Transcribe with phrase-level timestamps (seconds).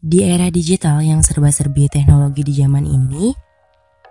[0.00, 3.36] Di era digital yang serba-serbi teknologi di zaman ini,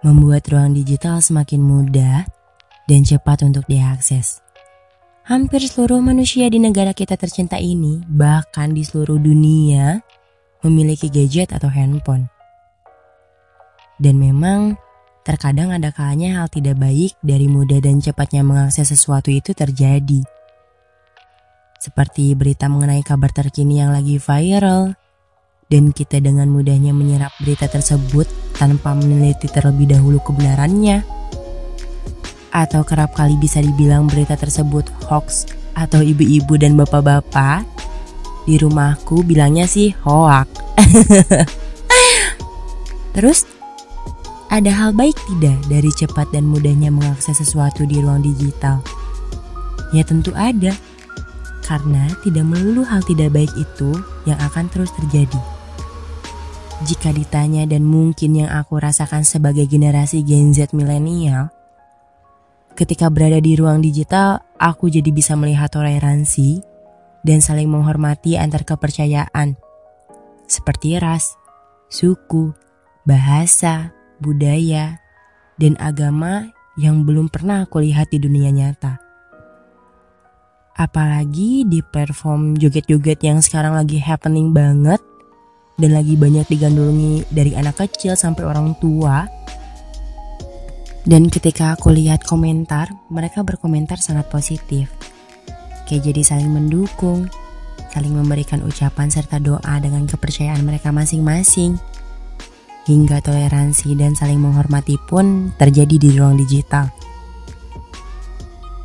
[0.05, 2.29] membuat ruang digital semakin mudah
[2.85, 4.37] dan cepat untuk diakses.
[5.25, 9.97] Hampir seluruh manusia di negara kita tercinta ini, bahkan di seluruh dunia,
[10.61, 12.29] memiliki gadget atau handphone.
[13.97, 14.77] Dan memang,
[15.25, 20.21] terkadang ada kalanya hal tidak baik dari mudah dan cepatnya mengakses sesuatu itu terjadi.
[21.81, 24.93] Seperti berita mengenai kabar terkini yang lagi viral,
[25.69, 28.25] dan kita dengan mudahnya menyerap berita tersebut
[28.57, 31.05] tanpa meneliti terlebih dahulu kebenarannya.
[32.49, 35.45] Atau kerap kali bisa dibilang berita tersebut hoax
[35.77, 37.61] atau ibu-ibu dan bapak-bapak
[38.49, 40.49] di rumahku bilangnya sih hoak.
[43.15, 43.45] Terus
[44.49, 48.81] ada hal baik tidak dari cepat dan mudahnya mengakses sesuatu di ruang digital?
[49.93, 50.73] Ya tentu ada.
[51.61, 53.93] Karena tidak melulu hal tidak baik itu
[54.25, 55.58] yang akan terus terjadi.
[56.79, 61.51] Jika ditanya dan mungkin yang aku rasakan sebagai generasi Gen Z milenial,
[62.71, 66.63] ketika berada di ruang digital, aku jadi bisa melihat toleransi
[67.27, 69.59] dan saling menghormati antar kepercayaan,
[70.47, 71.35] seperti ras,
[71.91, 72.55] suku,
[73.03, 73.91] bahasa,
[74.23, 75.03] budaya,
[75.59, 76.47] dan agama
[76.79, 79.03] yang belum pernah aku lihat di dunia nyata.
[80.79, 85.03] Apalagi di perform joget-joget yang sekarang lagi happening banget
[85.79, 89.23] dan lagi banyak digandrungi dari anak kecil sampai orang tua.
[91.07, 94.91] Dan ketika aku lihat komentar, mereka berkomentar sangat positif.
[95.87, 97.31] Kayak jadi saling mendukung,
[97.89, 101.79] saling memberikan ucapan serta doa dengan kepercayaan mereka masing-masing.
[102.85, 106.91] Hingga toleransi dan saling menghormati pun terjadi di ruang digital.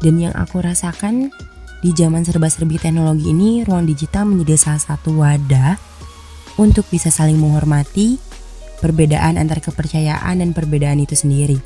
[0.01, 1.33] Dan yang aku rasakan
[1.85, 5.94] di zaman serba-serbi teknologi ini, ruang digital menjadi salah satu wadah
[6.61, 8.19] untuk bisa saling menghormati
[8.79, 11.59] perbedaan antar kepercayaan dan perbedaan itu sendiri.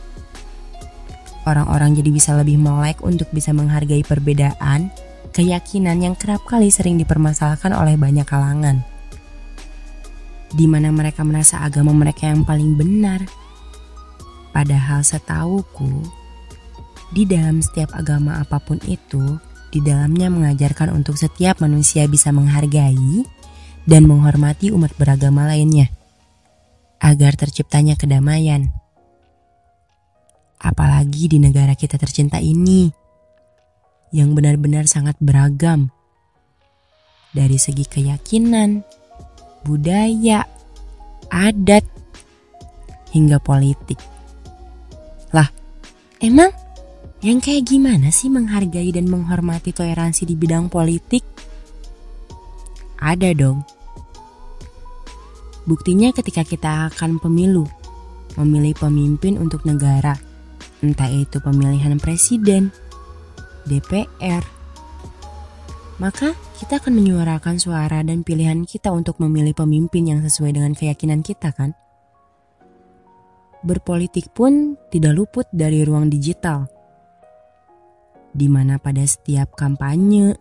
[1.48, 4.92] Orang-orang jadi bisa lebih melek untuk bisa menghargai perbedaan,
[5.32, 8.84] keyakinan yang kerap kali sering dipermasalahkan oleh banyak kalangan.
[10.52, 13.24] Di mana mereka merasa agama mereka yang paling benar.
[14.52, 16.04] Padahal setauku,
[17.16, 19.40] di dalam setiap agama apa pun itu,
[19.72, 23.24] di dalamnya mengajarkan untuk setiap manusia bisa menghargai
[23.88, 25.88] dan menghormati umat beragama lainnya,
[27.00, 28.68] agar terciptanya kedamaian.
[30.60, 32.92] Apalagi di negara kita tercinta ini,
[34.12, 35.88] yang benar-benar sangat beragam
[37.32, 38.84] dari segi keyakinan,
[39.64, 40.44] budaya,
[41.32, 41.88] adat,
[43.16, 43.96] hingga politik.
[45.32, 45.48] Lah,
[46.20, 46.52] emang
[47.24, 51.24] yang kayak gimana sih menghargai dan menghormati toleransi di bidang politik?
[52.98, 53.77] Ada dong
[55.68, 57.68] Buktinya ketika kita akan pemilu,
[58.40, 60.16] memilih pemimpin untuk negara,
[60.80, 62.72] entah itu pemilihan presiden,
[63.68, 64.40] DPR,
[66.00, 71.20] maka kita akan menyuarakan suara dan pilihan kita untuk memilih pemimpin yang sesuai dengan keyakinan
[71.20, 71.76] kita kan?
[73.60, 76.64] Berpolitik pun tidak luput dari ruang digital.
[78.32, 80.32] Di mana pada setiap kampanye,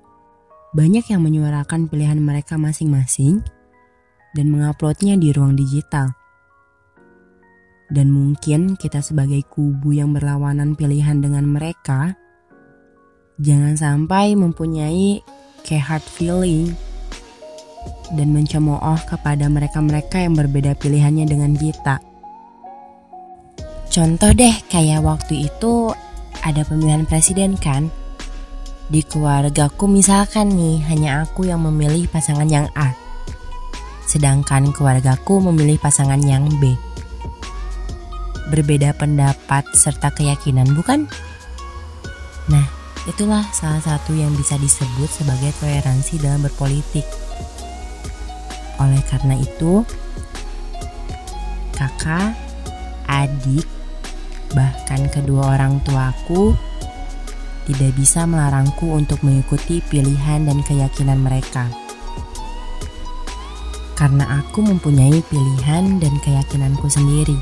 [0.72, 3.44] banyak yang menyuarakan pilihan mereka masing-masing
[4.36, 6.12] dan menguploadnya di ruang digital.
[7.88, 12.20] Dan mungkin kita sebagai kubu yang berlawanan pilihan dengan mereka,
[13.40, 15.24] jangan sampai mempunyai
[15.64, 16.76] kayak hard feeling
[18.12, 22.04] dan mencemooh kepada mereka-mereka yang berbeda pilihannya dengan kita.
[23.88, 25.96] Contoh deh kayak waktu itu
[26.44, 27.88] ada pemilihan presiden kan?
[28.92, 33.06] Di keluargaku misalkan nih hanya aku yang memilih pasangan yang A
[34.07, 36.73] sedangkan keluargaku memilih pasangan yang B.
[38.47, 41.12] Berbeda pendapat serta keyakinan, bukan?
[42.47, 42.63] Nah,
[43.03, 47.03] itulah salah satu yang bisa disebut sebagai toleransi dalam berpolitik.
[48.79, 49.84] Oleh karena itu,
[51.76, 52.32] kakak,
[53.11, 53.67] adik,
[54.55, 56.55] bahkan kedua orang tuaku
[57.67, 61.67] tidak bisa melarangku untuk mengikuti pilihan dan keyakinan mereka
[63.97, 67.35] karena aku mempunyai pilihan dan keyakinanku sendiri.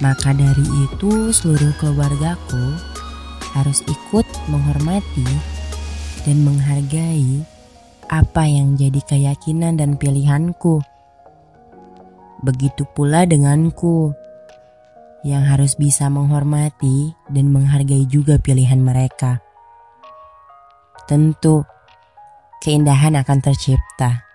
[0.00, 2.80] Maka dari itu, seluruh keluargaku
[3.52, 5.28] harus ikut menghormati
[6.24, 7.44] dan menghargai
[8.08, 10.80] apa yang jadi keyakinan dan pilihanku.
[12.40, 14.16] Begitu pula denganku,
[15.26, 19.42] yang harus bisa menghormati dan menghargai juga pilihan mereka.
[21.10, 21.66] Tentu,
[22.62, 24.27] keindahan akan tercipta.